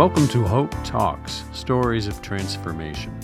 [0.00, 3.14] Welcome to Hope Talks Stories of Transformation.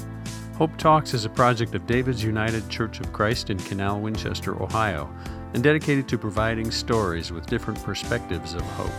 [0.58, 5.08] Hope Talks is a project of David's United Church of Christ in Canal, Winchester, Ohio,
[5.54, 8.92] and dedicated to providing stories with different perspectives of hope.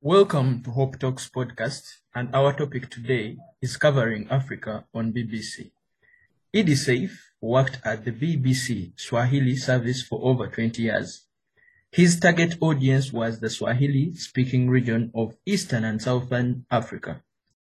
[0.00, 5.72] Welcome to Hope Talks podcast, and our topic today is covering Africa on BBC.
[6.54, 7.10] Idi Saif
[7.42, 11.23] worked at the BBC Swahili service for over 20 years.
[11.94, 17.22] His target audience was the Swahili speaking region of Eastern and Southern Africa.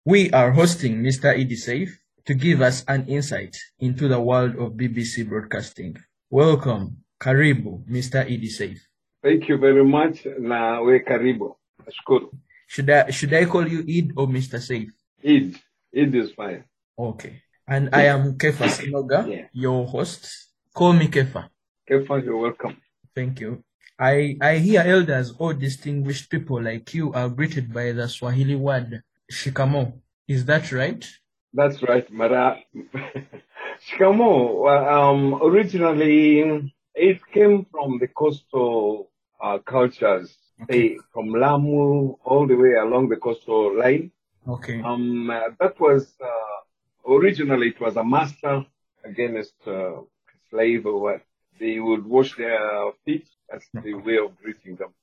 [0.05, 1.33] We are hosting Mr.
[1.35, 1.89] Idi Saif
[2.25, 5.97] to give us an insight into the world of BBC broadcasting.
[6.29, 8.21] Welcome, Karibu, Mr.
[8.29, 8.77] Idi Saif.
[9.23, 11.55] Thank you very much na we karibu.
[11.81, 12.29] Nashukuru.
[12.67, 14.61] Should I should I call you Id or Mr.
[14.61, 14.89] Saif?
[15.25, 15.57] Eid.
[15.97, 16.63] Eid is fine.
[16.97, 17.41] Okay.
[17.67, 19.47] And I am Kefa Sinoga, Yeah.
[19.51, 20.29] your host.
[20.75, 21.49] Call me Kefa.
[21.89, 22.77] Kefa, you're welcome.
[23.15, 23.63] Thank you.
[24.01, 29.03] I, I hear elders or distinguished people like you are greeted by the Swahili word
[29.31, 29.93] shikamo.
[30.27, 31.07] Is that right?
[31.53, 32.57] That's right, Mara.
[33.85, 40.35] Shikamo, um, originally it came from the coastal uh, cultures,
[40.67, 44.11] say from Lamu all the way along the coastal line.
[44.47, 44.81] Okay.
[44.81, 48.65] Um, uh, that was uh, originally it was a master
[49.03, 50.01] against uh,
[50.49, 51.21] slave or what.
[51.59, 53.27] They would wash their feet.
[53.51, 54.93] That's the way of greeting them.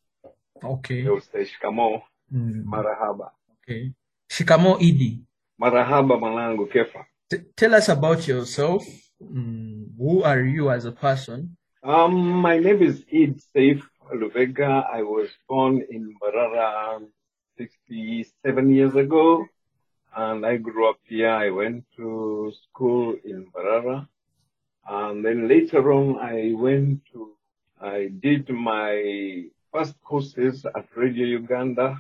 [0.65, 1.03] Okay.
[1.03, 3.31] They would say shikamo, Mm, marahaba.
[3.63, 3.93] okay.
[4.31, 5.21] Shikamo Idi.
[5.61, 7.05] Marahaba mwanangu Kefa.
[7.31, 8.85] T- tell us about yourself.
[9.23, 11.57] Mm, who are you as a person?
[11.83, 13.83] Um, my name is Eid Saif
[14.15, 14.85] Luvega.
[14.93, 17.01] I was born in Mbarara
[17.57, 19.45] 67 years ago,
[20.17, 21.31] and I grew up here.
[21.31, 24.07] I went to school in Mbarara,
[24.89, 27.35] and then later on, I went to,
[27.81, 31.97] I did my first courses at Radio Uganda,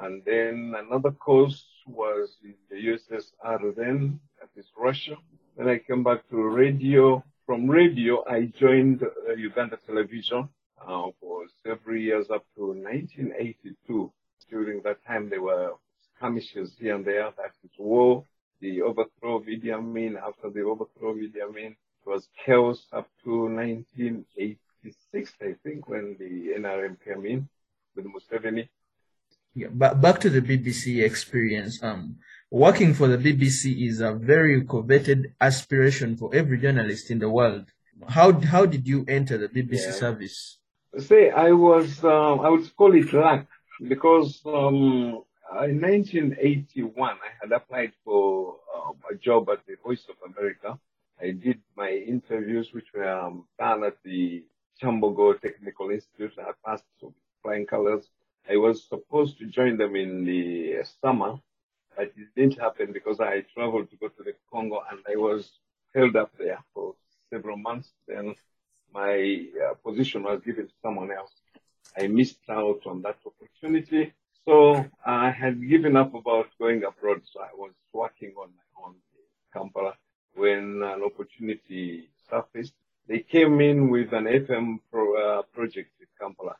[0.00, 5.16] and then another course was in the USSR then, that is Russia.
[5.56, 7.24] Then I came back to radio.
[7.46, 10.50] From radio, I joined uh, Uganda Television
[10.86, 14.12] uh, for several years up to 1982.
[14.50, 15.72] During that time, there were
[16.14, 17.30] skirmishes here and there.
[17.38, 18.26] That is war,
[18.60, 20.18] the overthrow of Idi Amin.
[20.18, 23.48] After the overthrow of Idi Amin, it was chaos up to
[24.92, 27.48] 1986, I think, when the NRM came in
[27.94, 28.68] with Museveni.
[29.54, 31.82] Yeah, but back to the BBC experience.
[31.82, 32.16] Um,
[32.50, 37.66] working for the BBC is a very coveted aspiration for every journalist in the world.
[38.08, 39.92] How how did you enter the BBC Yeah.
[39.92, 40.58] service?
[40.98, 43.46] Say, I was, um, I would call it luck
[43.88, 45.22] because um,
[45.64, 50.78] in 1981 I had applied for um, a job at the Voice of America.
[51.20, 54.44] I did my interviews, which were um, done at the
[54.80, 56.32] Kyambogo Technical Institute.
[56.38, 56.84] I passed
[57.42, 58.04] flying colors.
[58.48, 61.38] I was supposed to join them in the summer,
[61.96, 65.50] but it didn't happen because I traveled to go to the Congo and I was
[65.94, 66.94] held up there for
[67.30, 67.90] several months.
[68.08, 68.34] Then
[68.92, 71.32] my uh, position was given to someone else.
[71.98, 74.12] I missed out on that opportunity.
[74.44, 77.22] So I had given up about going abroad.
[77.32, 79.94] So I was working on my own in Kampala
[80.34, 82.74] when an opportunity surfaced.
[83.08, 86.56] They came in with an FM pro, uh, project in Kampala.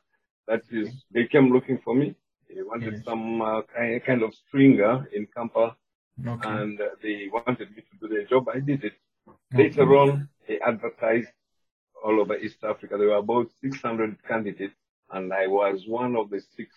[0.47, 2.15] That is, they came looking for me.
[2.49, 3.05] They wanted Yes.
[3.05, 5.75] some uh, ki- kind of stringer in Kampala
[6.27, 6.47] Okay.
[6.49, 8.47] and uh, they wanted me to do their job.
[8.53, 8.93] I did it.
[9.27, 9.63] Okay.
[9.63, 11.29] Later on, they advertised
[12.03, 12.97] all over East Africa.
[12.97, 14.75] There were about 600 candidates,
[15.11, 16.75] and I was one of the six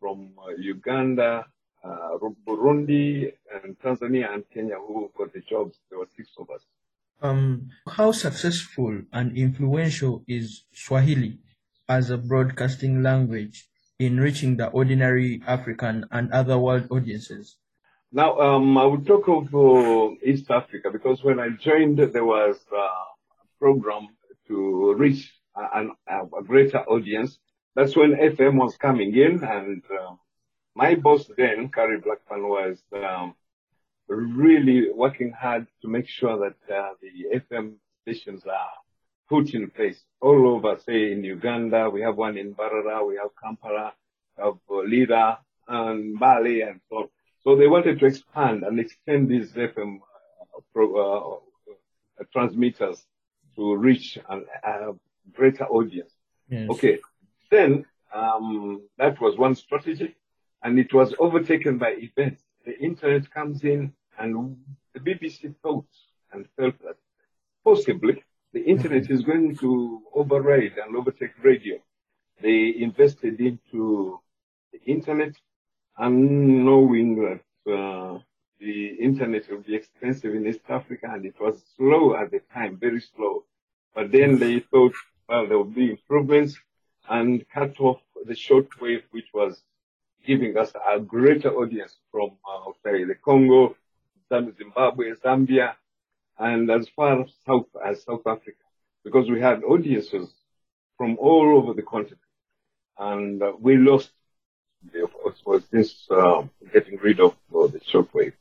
[0.00, 1.44] from uh, Uganda,
[1.84, 5.76] uh, Burundi, and Tanzania and Kenya who got the jobs.
[5.90, 6.62] There were six of us.
[7.20, 11.38] Um, how successful and influential is Swahili
[11.88, 13.66] as a broadcasting language
[13.98, 17.56] in reaching the ordinary African and other world audiences?
[18.12, 22.56] Now, um, I will talk of uh, East Africa because when I joined, there was
[22.72, 24.08] uh, a program
[24.46, 27.38] to reach a, an- a greater audience.
[27.74, 30.14] That's when FM was coming in, and uh,
[30.74, 33.34] my boss then, Carrie Blackman, was um,
[34.08, 38.70] really working hard to make sure that uh, the FM stations are
[39.28, 40.78] put in place all over.
[40.84, 43.92] Say in Uganda, we have one in Mbarara, we have Kampala,
[44.36, 45.38] we have Lira,
[45.68, 47.08] and Bali, and so on.
[47.44, 51.70] So they wanted to expand and extend these FM uh, pro, uh,
[52.20, 53.04] uh, transmitters
[53.56, 54.92] to reach an, a
[55.32, 56.12] greater audience.
[56.48, 56.68] Yes.
[56.70, 56.98] Okay.
[57.50, 60.16] Then um, that was one strategy,
[60.62, 62.42] and it was overtaken by events.
[62.64, 64.56] The internet comes in, and
[64.94, 65.86] the BBC thought
[66.32, 66.96] and felt that
[67.64, 68.22] possibly
[68.52, 71.76] the internet is going to override and overtake radio.
[72.40, 74.20] they invested into
[74.72, 75.34] the internet
[75.98, 78.18] and knowing that uh,
[78.60, 82.76] the internet would be expensive in East Africa and it was slow at the time,
[82.76, 83.44] very slow.
[83.94, 84.94] But then they thought,
[85.28, 86.56] well, there would be improvements
[87.08, 89.62] and cut off the shortwave, which was
[90.26, 93.76] giving us a greater audience from, uh, say, the Congo,
[94.30, 95.74] Zimbabwe, Zambia,
[96.38, 98.64] and as far south as South Africa,
[99.04, 100.28] because we had audiences
[100.96, 102.20] from all over the continent,
[102.98, 104.10] and uh, we lost
[105.02, 106.42] of course was this uh,
[106.72, 108.32] getting rid of uh, the shortwave.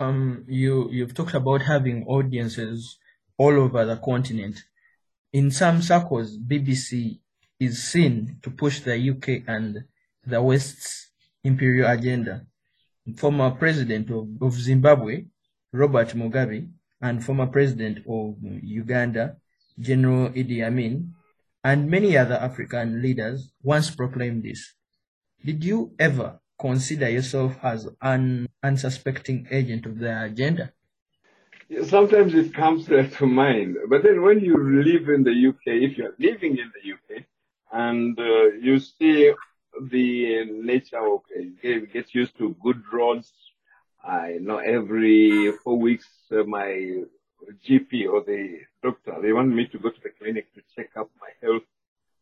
[0.00, 2.98] Um, you you've talked about having audiences
[3.38, 4.62] all over the continent.
[5.32, 7.18] In some circles, BBC
[7.58, 9.84] is seen to push the UK and
[10.24, 11.10] the West's
[11.42, 12.46] imperial agenda.
[13.16, 15.24] Former president of, of Zimbabwe,
[15.72, 16.68] Robert Mugabe,
[17.00, 19.36] and former president of Uganda,
[19.78, 21.12] General Idi Amin,
[21.62, 24.74] and many other African leaders once proclaimed this.
[25.44, 30.72] Did you ever consider yourself as an unsuspecting agent of their agenda?
[31.86, 32.86] Sometimes it comes
[33.18, 36.92] to mind, but then when you live in the UK, if you're living in the
[36.92, 37.24] UK,
[37.72, 39.32] and uh, you see
[39.80, 43.32] the nature of it gets used to good roads.
[44.02, 47.02] I know every four weeks uh, my
[47.66, 51.10] GP or the doctor they want me to go to the clinic to check up
[51.20, 51.62] my health,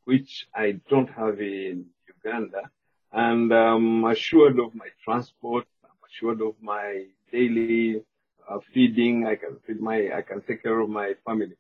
[0.05, 2.71] which I don't have in Uganda.
[3.13, 5.67] And I'm assured of my transport.
[5.85, 8.03] I'm assured of my daily
[8.49, 9.27] uh, feeding.
[9.27, 11.57] I can feed my, I can take care of my family.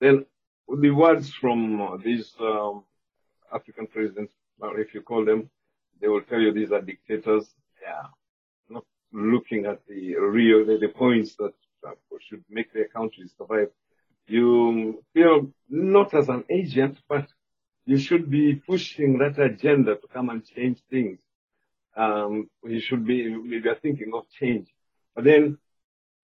[0.00, 0.26] Then
[0.68, 2.84] the words from uh, these um,
[3.52, 5.50] African presidents, or if you call them,
[6.00, 7.46] they will tell you these are dictators.
[7.82, 8.08] Yeah,
[8.68, 11.54] not looking at the real, the, the points that
[11.86, 13.68] uh, should make their countries survive.
[14.26, 17.26] You feel not as an agent, but
[17.84, 21.18] you should be pushing that agenda to come and change things.
[21.96, 24.68] Um, you should be maybe are thinking of change,
[25.14, 25.56] but then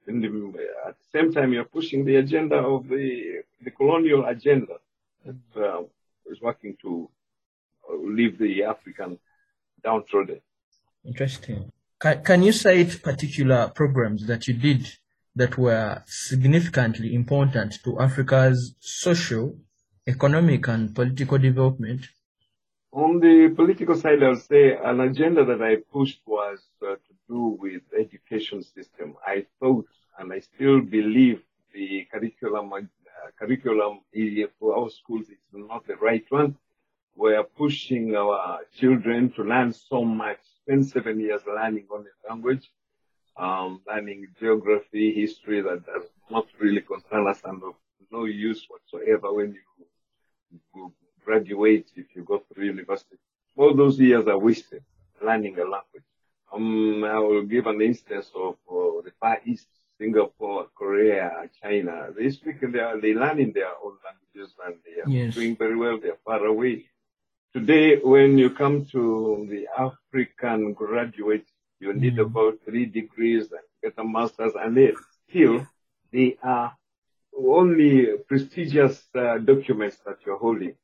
[0.06, 0.52] the,
[0.86, 4.74] at the same time you're pushing the agenda of the the colonial agenda
[5.24, 5.82] that uh,
[6.26, 7.08] is working to
[7.92, 9.18] leave the African
[9.82, 10.40] downtrodden.
[11.04, 11.70] Interesting.
[12.00, 14.86] Can, can you cite particular programs that you did
[15.34, 19.56] that were significantly important to Africa's social,
[20.06, 22.08] economic, and political development?
[22.92, 27.56] On the political side, I'll say an agenda that I pushed was uh, to do
[27.58, 29.14] with education system.
[29.26, 29.86] I thought,
[30.18, 31.40] and I still believe,
[31.72, 34.00] the curriculum uh, curriculum
[34.60, 36.56] for our schools is not the right one
[37.16, 40.38] we are pushing our children to learn so much.
[40.62, 42.70] Spend seven years learning only language,
[43.36, 47.74] um, learning geography, history that does not really concern us and of
[48.10, 49.56] no use whatsoever when
[50.74, 50.92] you
[51.24, 53.16] graduate if you go through university.
[53.56, 54.82] All those years are wasted
[55.22, 56.04] learning a language.
[56.52, 59.68] Um, I will give an instance of uh, the Far East,
[59.98, 62.08] Singapore, Korea, China.
[62.16, 65.34] They speak, they are, they learn in their own languages and they are yes.
[65.34, 65.98] doing very well.
[65.98, 66.86] They are far away.
[67.54, 71.46] Today, when you come to the African graduate,
[71.80, 72.22] you need mm.
[72.26, 74.94] about three degrees and get a master's, and they
[75.28, 75.66] still
[76.12, 76.74] they are
[77.36, 80.74] only prestigious uh, documents that you're holding.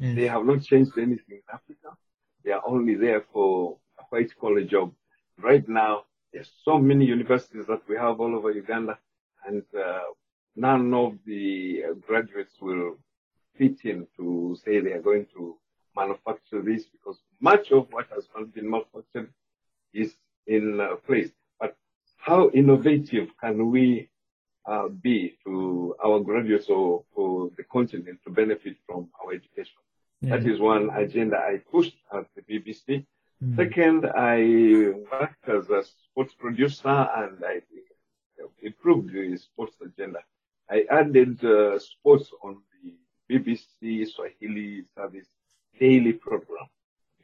[0.00, 0.16] Yes.
[0.16, 1.96] They have not changed anything in Africa.
[2.44, 4.92] They are only there for a white collar job.
[5.38, 8.98] Right now, there's so many universities that we have all over Uganda,
[9.46, 10.00] and uh,
[10.56, 12.98] none of the graduates will
[13.56, 15.56] fit in to say they are going to
[15.96, 18.24] manufacture this because much of what has
[18.54, 19.30] been manufactured
[19.92, 20.14] is
[20.46, 21.30] in uh, place.
[21.60, 21.76] But
[22.16, 24.08] how innovative can we
[24.66, 29.80] uh, be to our graduates or for the continent to benefit from our education?
[30.20, 30.36] Yeah.
[30.36, 33.04] That is one agenda I pushed at the BBC.
[33.44, 33.56] Mm.
[33.56, 34.38] Second, I
[35.12, 37.60] worked as a sports producer and I
[38.62, 40.20] improved the sports agenda.
[40.70, 42.94] I added uh, sports on the
[43.30, 45.28] BBC Swahili service
[45.78, 46.68] daily program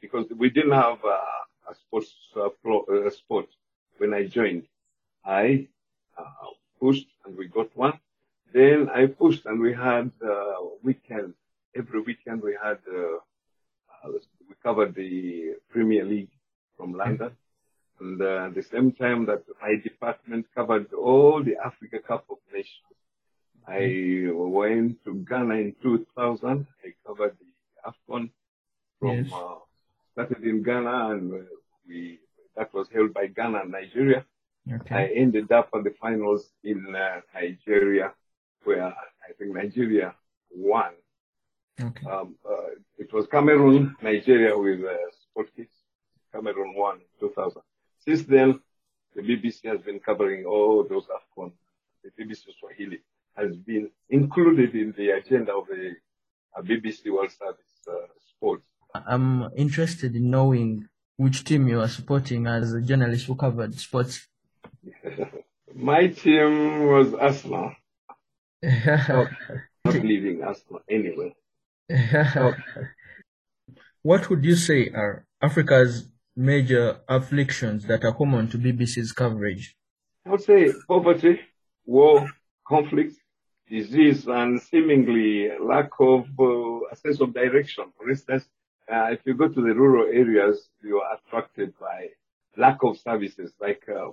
[0.01, 2.13] because we didn't have a sports
[2.61, 3.47] pro, sport
[3.97, 4.65] when I joined.
[5.25, 5.67] I
[6.17, 6.23] uh,
[6.79, 7.99] pushed and we got one.
[8.53, 11.33] Then I pushed and we had uh, weekend.
[11.75, 13.17] Every weekend we had uh,
[14.47, 16.33] we covered the Premier League
[16.77, 17.31] from London.
[17.99, 22.97] And at the same time that my department covered all the Africa Cup of Nations.
[23.65, 26.67] I went to Ghana in 2000.
[26.83, 28.29] I covered the AFCON
[29.03, 29.33] from yes.
[29.33, 29.55] uh,
[30.13, 31.37] started in Ghana and uh,
[31.87, 32.19] we
[32.55, 34.25] that was held by Ghana and Nigeria.
[34.71, 34.95] Okay.
[34.95, 38.13] I ended up at the finals in uh, Nigeria,
[38.63, 38.85] where
[39.27, 40.15] I think Nigeria
[40.51, 40.91] won.
[41.81, 42.07] Okay.
[42.09, 45.75] Um, uh, it was Cameroon, Nigeria with uh, Sport Kids.
[46.31, 47.61] Cameroon won in 2000.
[48.05, 48.59] Since then,
[49.15, 51.51] the BBC has been covering all those AFCON.
[52.03, 52.99] The BBC Swahili
[53.35, 55.95] has been included in the agenda of the
[56.55, 58.67] uh, BBC World Service uh, Sports.
[58.93, 64.27] I'm interested in knowing which team you are supporting as a journalist who covered sports.
[65.75, 67.73] My team was Arsenal.
[68.63, 69.29] Not
[69.85, 71.33] leaving Arsenal anyway.
[74.03, 79.77] What would you say are Africa's major afflictions that are common to BBC's coverage?
[80.25, 81.39] I would say poverty,
[81.85, 82.29] war,
[82.67, 83.15] conflict,
[83.69, 87.85] disease, and seemingly lack of uh, a sense of direction.
[87.97, 88.43] For instance,
[88.91, 92.09] uh, if you go to the rural areas, you are attracted by
[92.57, 94.09] lack of services like uh,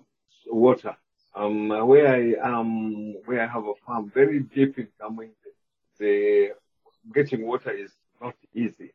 [0.46, 0.96] water.
[1.34, 5.30] Um, where I am, where I have a farm, very deep in Kamwenge,
[5.98, 6.50] the
[7.14, 8.92] getting water is not easy.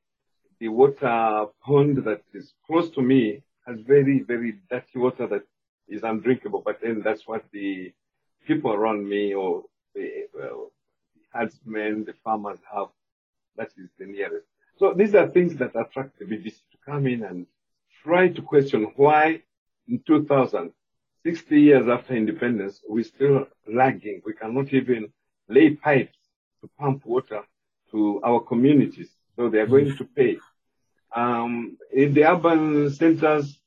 [0.59, 5.43] The water pond that is close to me has very, very dirty water that
[5.87, 6.61] is undrinkable.
[6.63, 7.93] But then that's what the
[8.45, 9.63] people around me or
[9.93, 10.71] the, well,
[11.15, 12.87] the herdsmen, the farmers have.
[13.57, 14.47] That is the nearest.
[14.77, 17.47] So these are things that attract the BBC to come in and
[18.03, 19.41] try to question why
[19.87, 20.71] in 2000,
[21.23, 24.21] 60 years after independence, we're still lagging.
[24.25, 25.11] We cannot even
[25.47, 26.17] lay pipes
[26.61, 27.41] to pump water
[27.91, 29.09] to our communities.
[29.35, 30.37] So they are going to pay.
[31.15, 33.57] Um, in the urban centers,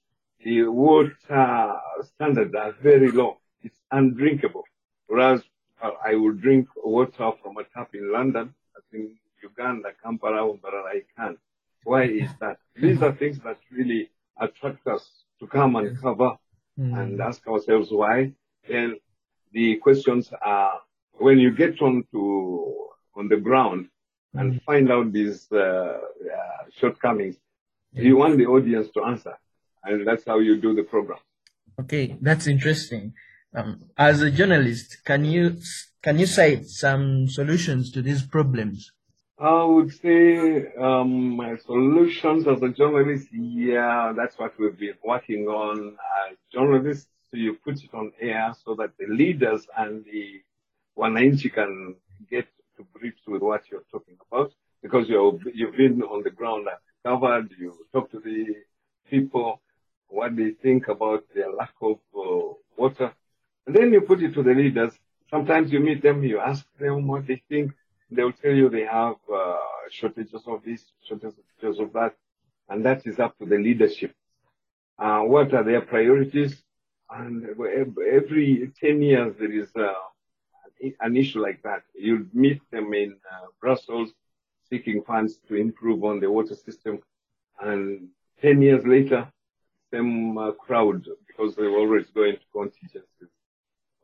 [0.44, 1.80] the water
[2.14, 3.38] standards are very low.
[3.62, 4.64] It's undrinkable.
[5.06, 5.42] Whereas
[5.82, 9.12] I would drink water from a tap in London, I think
[9.58, 11.36] Uganda, Kampala, Mbarara, I can.
[11.84, 12.58] Why is that?
[12.76, 14.10] These are things that really
[14.40, 15.08] attract us
[15.40, 16.32] to come and cover
[16.78, 16.96] Mm.
[16.96, 18.32] and ask ourselves why.
[18.72, 19.00] And
[19.52, 20.74] the questions are
[21.14, 22.20] when you get on to
[23.16, 23.88] on the ground
[24.34, 25.98] and find out these uh, uh,
[26.78, 27.34] shortcomings,
[27.92, 29.36] you want the audience to answer,
[29.82, 31.18] and that's how you do the program.
[31.80, 33.12] Okay, that's interesting.
[33.56, 35.56] Um, as a journalist, can you
[36.00, 38.92] can you cite some solutions to these problems?
[39.40, 45.46] I would say um, my solutions as a journalist, yeah, that's what we've been working
[45.46, 45.96] on
[46.30, 47.08] as journalists.
[47.30, 50.42] So you put it on air so that the leaders and the
[50.98, 51.96] wananchi can
[52.30, 54.52] get to grips with what you're talking about
[54.82, 58.56] because you're, you've been on the ground and covered, you talk to the
[59.08, 59.60] people,
[60.08, 63.12] what they think about their lack of uh, water.
[63.66, 64.92] And then you put it to the leaders.
[65.30, 67.72] Sometimes you meet them, you ask them what they think.
[68.10, 69.27] They will tell you they have uh,
[69.90, 72.14] shortages of this, shortages of that,
[72.68, 74.14] and that is up to the leadership.
[74.98, 76.62] Uh, what are their priorities?
[77.10, 77.46] And
[78.12, 79.92] every 10 years there is uh,
[81.00, 81.82] an issue like that.
[81.94, 84.10] You meet them in uh, Brussels
[84.68, 87.00] seeking funds to improve on the water system,
[87.60, 88.08] and
[88.42, 89.26] 10 years later,
[89.92, 93.30] same uh, crowd, because they were always going to contingencies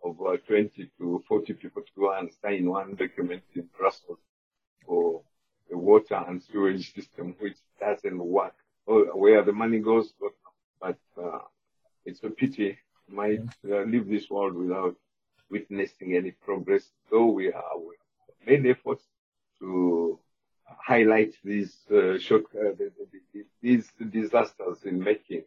[0.04, 4.18] of uh, 20 to 40 people to go and sign one document in Brussels
[5.84, 8.54] water and sewage system, which doesn't work.
[8.86, 10.12] Oh, where the money goes,
[10.80, 11.38] but uh,
[12.04, 14.96] it's a pity might uh, leave this world without
[15.50, 17.52] witnessing any progress, though we
[17.86, 17.94] we
[18.46, 19.04] made efforts
[19.58, 20.18] to
[20.66, 25.44] highlight these uh, uh, the, the, the, these disasters in making.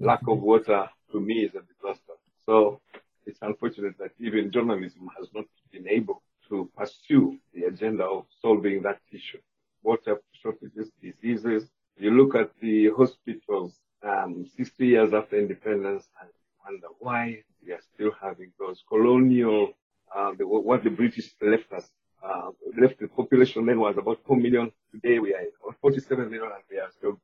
[0.00, 2.14] Lack of water to me is a disaster.
[2.44, 2.80] So
[3.26, 8.82] it's unfortunate that even journalism has not been able to pursue the agenda of solving
[8.82, 9.38] that issue.
[9.82, 11.70] Water shortages, diseases.
[11.96, 16.30] You look at the hospitals um, 60 years after independence and
[16.64, 19.72] wonder why we are still having those colonial,
[20.14, 21.88] uh, the, what the British left us.
[22.22, 24.70] Uh, left the population then was about 4 million.
[24.92, 25.44] Today we are
[25.80, 27.20] 47 million and we are still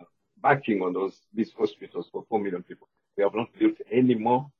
[0.00, 0.04] uh,
[0.42, 2.88] backing on those, these hospitals for 4 million people.
[3.16, 4.50] We have not built any more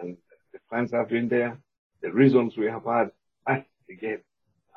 [0.00, 0.16] and
[0.52, 1.58] the funds have been there.
[2.02, 3.10] The reasons we have had,
[3.44, 4.20] but again,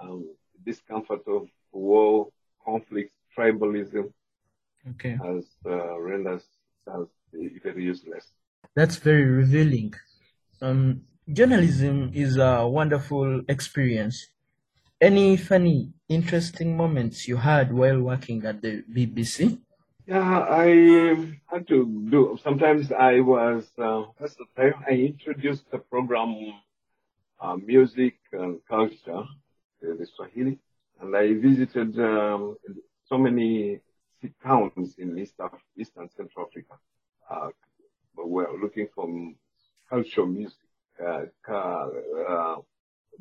[0.01, 0.27] um,
[0.65, 2.29] discomfort of war,
[2.65, 4.11] conflict, tribalism
[4.89, 6.41] Okay, has uh, rendered
[6.87, 8.25] us very useless.
[8.75, 9.93] that's very revealing.
[10.61, 14.27] Um, journalism is a wonderful experience.
[15.01, 19.59] Any funny, interesting moments you had while working at the BBC?
[20.05, 22.37] Yeah, I um, had to do.
[22.43, 23.71] Sometimes I was.
[23.77, 26.35] Uh, that's the time I introduced the program,
[27.39, 29.25] uh, music and culture, uh,
[29.81, 30.59] the Swahili,
[30.99, 32.57] and I visited um,
[33.05, 33.79] so many
[34.43, 36.73] towns in East Af- East and Central Africa.
[37.29, 37.49] Uh,
[38.15, 39.07] we're looking for
[39.89, 40.57] cultural music,
[41.05, 42.55] uh, uh,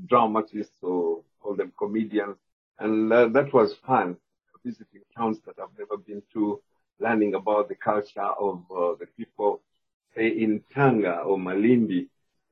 [0.08, 2.37] dramatists or call them comedians,
[2.78, 4.16] And uh, that was fun,
[4.64, 6.61] visiting towns that I've never been to,
[7.00, 9.61] learning about the culture of uh, the people,
[10.14, 12.08] say in Tanga or Malindi,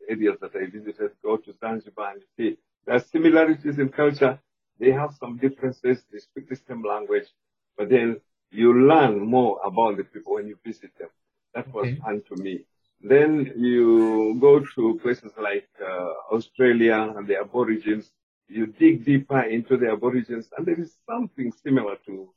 [0.09, 2.56] areas that I visited, go to Zanzibar and see
[2.87, 4.38] there are similarities in culture.
[4.78, 6.04] They have some differences.
[6.12, 7.28] They speak the same language,
[7.76, 11.09] but then you learn more about the people when you visit them.
[11.54, 11.99] That was Okay.
[12.02, 12.64] fun to me.
[13.00, 18.11] Then you go to places like uh, Australia and the Aborigines.
[18.49, 22.28] You dig deeper into the Aborigines, and there is something similar to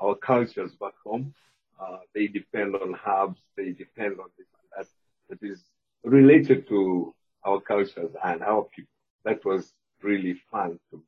[0.00, 1.34] our cultures back home.
[1.80, 3.40] Uh, they depend on herbs.
[3.56, 4.86] They depend on this and that.
[5.28, 5.64] That is
[6.04, 8.92] related to our cultures and our people.
[9.24, 9.72] That was
[10.02, 11.02] really fun to me.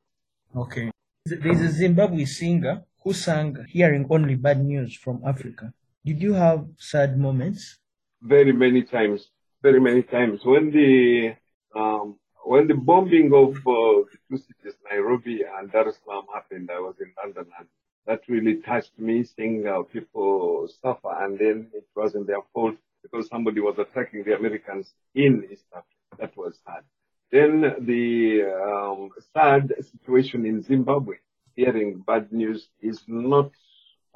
[0.56, 0.90] Okay.
[1.24, 5.72] There's a Zimbabwe singer who sang Hearing Only Bad News from Africa.
[6.04, 7.78] Did you have sad moments?
[8.22, 9.30] very many times,
[9.62, 10.40] very many times.
[10.44, 11.34] When the
[11.78, 16.70] um, when the bombing of uh, the two cities, Nairobi and Dar es Salaam, happened,
[16.72, 17.68] I was in London, and
[18.06, 19.24] that really touched me.
[19.24, 24.36] Seeing how people suffer, and then it wasn't their fault because somebody was attacking the
[24.36, 25.86] Americans in East Africa.
[26.18, 26.82] That was sad.
[27.30, 31.16] Then the um, sad situation in Zimbabwe.
[31.54, 33.50] Hearing bad news is not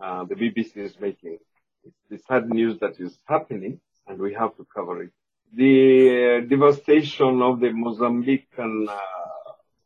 [0.02, 1.38] uh, the BBC is making.
[1.84, 5.10] It's the sad news that is happening, and we have to cover it.
[5.54, 8.96] The uh, devastation of the Mozambican uh,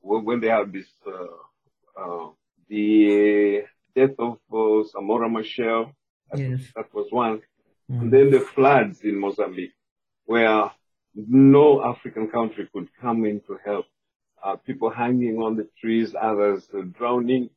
[0.06, 2.28] when they have this, uh, uh,
[2.68, 3.62] the
[3.95, 5.92] death of uh, Samora Machel,
[6.30, 6.61] that, Yes.
[6.75, 7.42] that was one.
[7.90, 8.00] Mm.
[8.00, 9.75] And then the floods in Mozambique,
[10.25, 10.71] where
[11.16, 13.87] no African country could come in to help.
[14.42, 17.50] Uh, people hanging on the trees, others uh, drowning.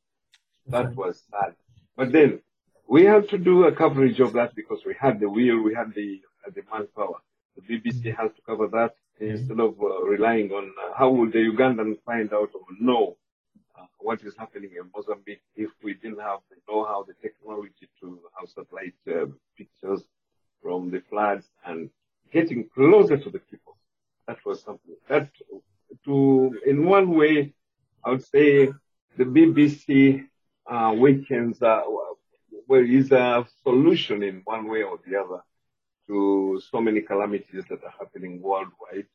[0.67, 1.55] That was sad.
[1.95, 2.41] But then
[2.87, 5.93] we had to do a coverage of that because we had the will, we had
[5.93, 7.19] the uh, the manpower.
[7.55, 11.39] The BBC has to cover that instead of uh, relying on uh, how would the
[11.39, 13.17] Ugandan find out or know
[13.77, 18.19] uh, what is happening in Mozambique if we didn't have the know-how, the technology to
[18.39, 19.25] have satellite uh,
[19.57, 20.03] pictures
[20.61, 21.89] from the floods and
[22.31, 23.77] getting closer to the people.
[24.27, 25.29] That was something that
[26.05, 27.53] to, in one way,
[28.03, 28.69] I would say
[29.17, 30.25] the BBC
[30.69, 32.15] uh, weekends well,
[32.71, 35.41] is a solution in one way or the other
[36.07, 39.05] to so many calamities that are happening worldwide,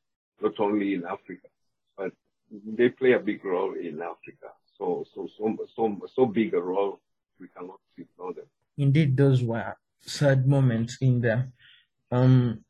[0.41, 1.49] not only in Africa,
[1.97, 2.13] but
[2.51, 4.51] they play a big role in Africa.
[4.79, 7.01] So, so, so, so, so big a role,
[7.41, 8.47] we cannot ignore them.
[8.77, 11.53] Indeed, those were sad moments in there.
[12.11, 12.65] Um,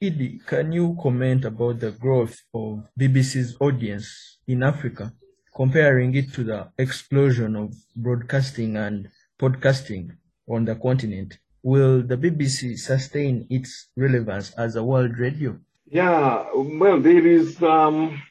[0.00, 5.12] Idi, can you comment about the growth of BBC's audience in Africa,
[5.54, 10.16] comparing it to the explosion of broadcasting and podcasting
[10.48, 11.38] on the continent?
[11.62, 15.58] Will the BBC sustain its relevance as a world radio?
[15.90, 18.22] Yeah, well, there is um,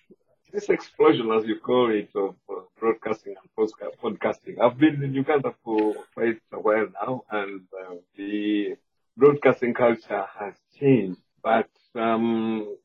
[0.54, 3.70] this explosion, as you call it, of uh, broadcasting and
[4.02, 4.60] podcasting.
[4.62, 8.76] I've been in Uganda for quite a while now, and uh, the
[9.18, 10.54] broadcasting culture has
[11.44, 12.76] But um,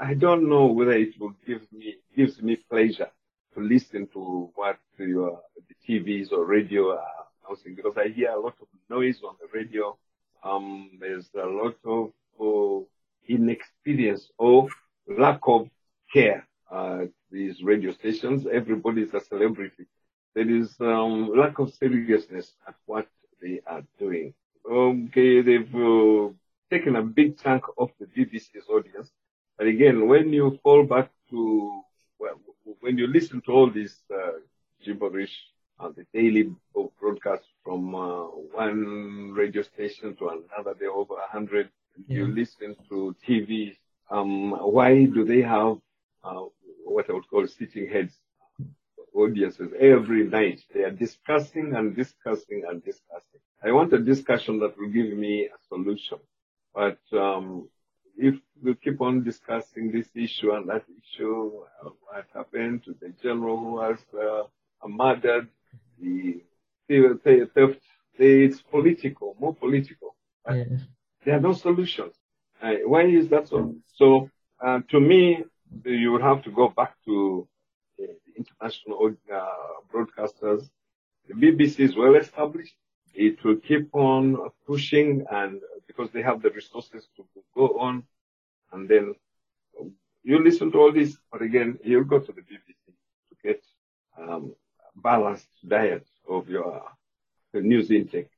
[0.00, 3.10] I don't know whether it will give me gives me pleasure
[3.54, 8.40] to listen to what your the TVs or radio are announcing because I hear a
[8.40, 9.96] lot of noise on the radio.
[10.42, 12.84] Um, there's a lot of uh,
[13.28, 14.68] inexperience or
[15.06, 15.68] lack of
[16.12, 18.46] care at these radio stations.
[18.52, 19.86] Everybody is a celebrity.
[20.34, 23.06] There is um, lack of seriousness at what
[23.40, 24.34] they are doing.
[24.70, 26.28] Okay, they've uh,
[26.70, 29.10] taken a big chunk of the BBC's audience.
[29.58, 31.82] But again, when you fall back to,
[32.18, 32.40] well,
[32.80, 34.32] when you listen to all this uh,
[34.84, 35.34] gibberish
[35.78, 36.50] on the daily
[37.00, 38.24] broadcast from uh,
[38.64, 41.68] one radio station to another, there are over a hundred.
[42.08, 43.76] You listen to TV.
[44.10, 45.78] Um, why do they have
[46.24, 46.44] uh,
[46.84, 48.14] what I would call sitting heads
[49.14, 50.60] audiences every night?
[50.74, 53.40] They are discussing and discussing and discussing.
[53.62, 56.18] I want a discussion that will give me a solution.
[56.74, 57.68] But um,
[58.16, 61.50] if we keep on discussing this issue and that issue,
[61.84, 64.44] uh, what happened to the general who was uh,
[64.88, 65.48] murdered,
[66.00, 66.40] the
[66.88, 67.80] the- the theft,
[68.18, 70.14] it's political, more political.
[70.50, 70.80] Yes.
[71.24, 72.14] There are no solutions.
[72.62, 73.74] Uh, why is that so?
[74.00, 74.30] So,
[74.64, 75.44] uh, to me,
[75.84, 77.48] you would have to go back to
[78.00, 79.46] uh, the international uh,
[79.92, 80.62] broadcasters.
[81.28, 82.76] The BBC is well established.
[83.14, 84.22] It will keep on
[84.66, 88.02] pushing, and because they have the resources to go on,
[88.72, 89.14] and then
[90.22, 92.86] you listen to all this, but again, you'll go to the BBC
[93.28, 93.62] to get
[94.18, 94.54] um,
[94.96, 98.30] balanced diet of your uh, news intake.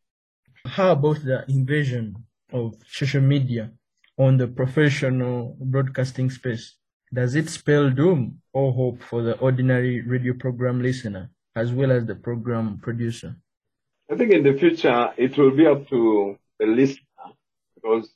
[0.64, 3.70] How about the invasion of social media
[4.18, 6.74] on the professional broadcasting space?
[7.12, 11.30] Does it spell doom or hope for the ordinary radio program listener?
[11.56, 13.34] as well as the program producer?
[14.10, 17.05] I think in the future it will be up to the listener
[17.86, 18.10] because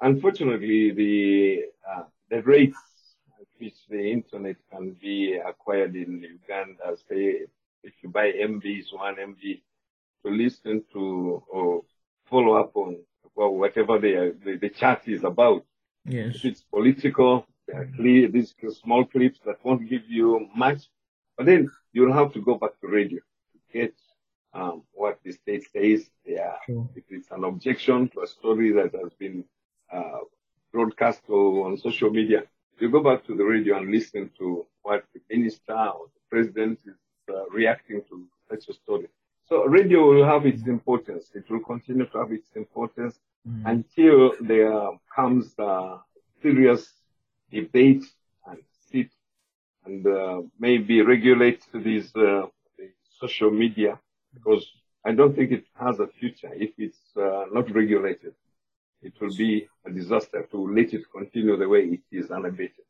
[0.00, 2.78] unfortunately the uh, the rates
[3.38, 7.46] at which the internet can be acquired in Uganda, say
[7.82, 9.60] if you buy MBs, one MB,
[10.24, 11.82] to listen to or
[12.28, 12.98] follow up on
[13.34, 15.64] well, whatever the, the, the chat is about.
[16.04, 16.36] Yes.
[16.36, 17.46] If it's political,
[17.96, 20.88] clear, these small clips that won't give you much,
[21.36, 23.94] but then you'll have to go back to radio to get
[24.52, 26.00] um, what the state says.
[26.26, 26.88] Yeah, Sure.
[26.94, 29.38] if it's an objection to a story that has been
[29.96, 30.20] uh,
[30.72, 32.40] broadcast on social media,
[32.80, 36.78] you go back to the radio and listen to what the minister or the president
[36.86, 36.98] is
[37.30, 38.14] uh, reacting to
[38.50, 39.08] such a story.
[39.48, 41.24] So radio will have its importance.
[41.34, 43.64] It will continue to have its importance Mm.
[43.74, 44.72] until there
[45.16, 45.96] comes uh,
[46.42, 46.82] serious
[47.50, 48.04] debate
[48.46, 48.58] and
[48.90, 49.10] sit
[49.84, 52.46] and uh, maybe regulate these uh,
[52.78, 52.86] the
[53.20, 53.98] social media
[54.34, 54.64] because
[55.04, 58.34] I don't think it has a future if it's uh, not regulated.
[59.02, 62.84] It will be a disaster to let it continue the way it is unabated.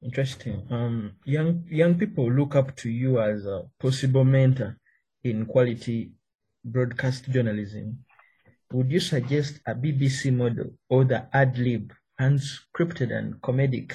[0.00, 0.66] Interesting.
[0.70, 4.78] Um, young young people look up to you as a possible mentor
[5.24, 6.12] in quality
[6.64, 8.04] broadcast journalism.
[8.72, 13.94] Would you suggest a BBC model or the ad lib, unscripted and comedic,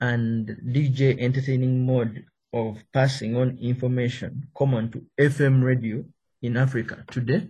[0.00, 6.04] and DJ entertaining mode of passing on information common to FM radio
[6.42, 7.48] in Africa today?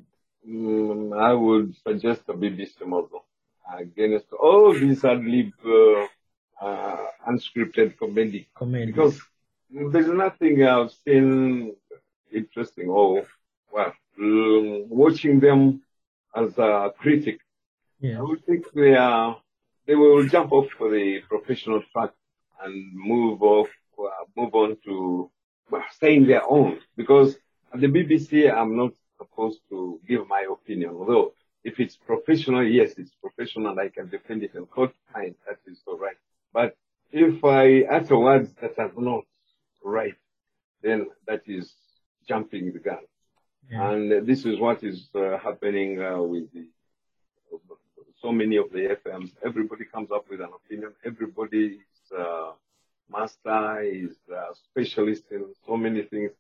[0.49, 3.25] Mm, I would suggest a BBC model
[3.79, 6.07] against all these ad lib uh,
[6.65, 8.87] uh, unscripted comedy Comedy.
[8.87, 9.21] because
[9.71, 11.75] there's nothing I've seen
[12.33, 13.27] interesting or
[13.73, 15.83] well um, watching them
[16.35, 17.39] as a critic.
[18.01, 18.19] yeah.
[18.19, 19.41] I would think they are
[19.87, 22.11] they will jump off for the professional track
[22.63, 25.31] and move off uh, move on to
[25.71, 27.37] well, saying their own because
[27.73, 32.91] at the BBC I'm not supposed to give my opinion although if it's professional yes
[32.99, 36.17] it's professional and I can defend it in court fine that is all right
[36.53, 36.77] but
[37.13, 39.25] if I utter words that are not
[39.85, 40.15] right
[40.83, 41.73] then that is
[42.29, 43.05] jumping the gun
[43.71, 43.91] Yeah.
[43.91, 46.65] and this is what is uh, happening uh, with the,
[48.23, 49.31] so many of the FMs.
[49.45, 50.93] Everybody comes up with an opinion.
[51.05, 52.53] Everybody is uh,
[53.09, 54.17] master, is
[54.69, 56.31] specialist in so many things,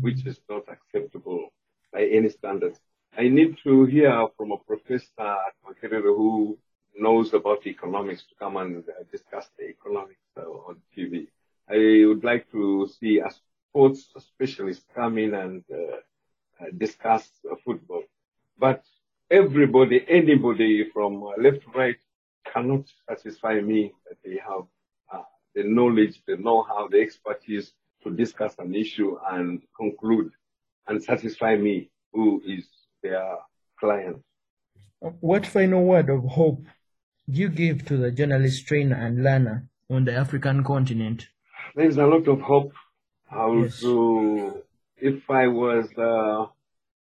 [0.00, 1.50] which is not acceptable
[1.92, 2.78] by any standards.
[3.16, 5.36] I need to hear from a professor
[5.82, 6.58] who
[6.96, 11.26] knows about economics to come and discuss the economics uh, on TV.
[11.68, 15.76] I would like to see a sports specialist come in and uh,
[16.60, 18.02] uh, discuss uh, football.
[18.58, 18.84] But
[19.30, 21.96] everybody, anybody from left to right
[22.52, 24.64] cannot satisfy me that they have
[25.12, 25.22] uh,
[25.54, 27.72] the knowledge, the know-how, the expertise
[28.04, 30.30] to discuss an issue and conclude
[30.88, 32.66] and satisfy me who is
[33.02, 33.36] their
[33.78, 34.22] client.
[35.20, 36.64] What final word of hope
[37.28, 41.28] do you give to the journalist trainer and learner on the African continent?
[41.74, 42.72] There's a lot of hope.
[43.30, 43.82] I would Yes.
[44.98, 46.46] if I was, uh,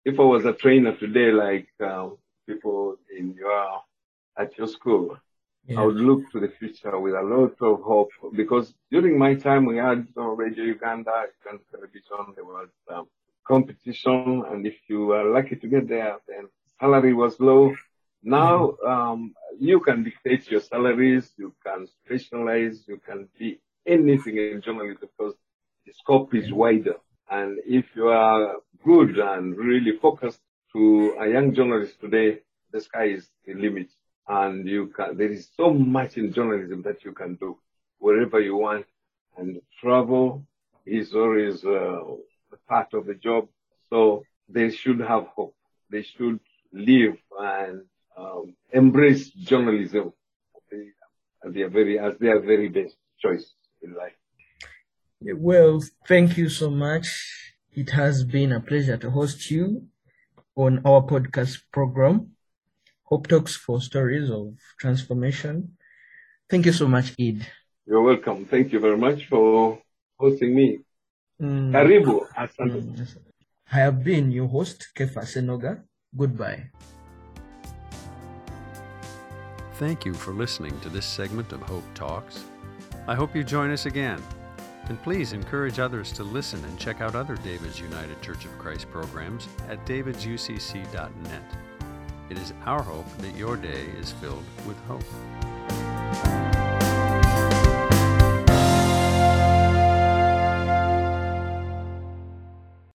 [0.05, 3.83] if I was a trainer today, like um, people in your,
[4.39, 5.17] at your school,
[5.77, 9.67] I would look to the future with a lot of hope because during my time
[9.67, 13.07] we had uh, Radio Uganda, Uganda Television, there was um,
[13.47, 16.49] competition, and if you were lucky to get there, then
[16.81, 17.75] salary was low.
[18.23, 24.61] Now um, you can dictate your salaries, you can specialize, you can be anything in
[24.61, 25.35] journalism because
[25.87, 26.97] the scope is wider.
[27.31, 30.41] And if you are good and really focused
[30.73, 32.41] to a young journalist today,
[32.73, 33.89] the sky is the limit
[34.31, 37.59] and you can, there is so much in journalism that you can do
[37.99, 38.87] wherever you want
[39.37, 40.45] and travel
[40.87, 42.01] is always uh,
[42.57, 43.49] a part of the job.
[43.89, 45.55] So they should have hope.
[45.91, 46.39] They should
[46.73, 47.83] live and
[48.17, 50.13] um, embrace journalism
[51.45, 54.13] as their very, as their very best choice in life.
[55.23, 57.07] Well, thank you so much.
[57.73, 59.87] It has been a pleasure to host you
[60.55, 62.33] on our podcast program,
[63.11, 65.77] Hope Talks for Stories of Transformation.
[66.49, 67.45] Thank you so much, Ed.
[67.85, 68.45] You're welcome.
[68.45, 69.81] Thank you very much for
[70.17, 70.79] hosting me.
[71.43, 72.29] Mm, Karibu.
[72.39, 72.87] Asante.
[72.87, 73.17] mm.
[73.73, 75.83] I have been your host, Kefa Senoga.
[76.17, 76.71] Goodbye.
[79.75, 82.45] Thank you for listening to this segment of Hope Talks.
[83.09, 84.23] I hope you join us again.
[84.89, 88.91] And please encourage others to listen and check out other David's United Church of Christ
[88.91, 91.70] programs at davidsucc.net.
[92.31, 96.50] It is our hope that your day is filled with hope.